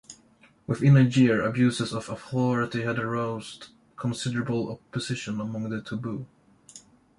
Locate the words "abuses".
1.43-1.93